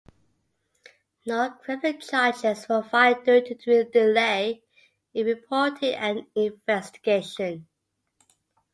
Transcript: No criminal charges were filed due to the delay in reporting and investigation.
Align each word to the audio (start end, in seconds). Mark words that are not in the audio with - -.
No 1.27 1.51
criminal 1.61 1.99
charges 2.01 2.67
were 2.67 2.81
filed 2.81 3.23
due 3.23 3.45
to 3.45 3.53
the 3.53 3.83
delay 3.83 4.63
in 5.13 5.27
reporting 5.27 5.93
and 5.93 6.25
investigation. 6.33 7.67